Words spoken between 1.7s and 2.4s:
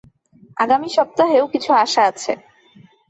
আশা আছে।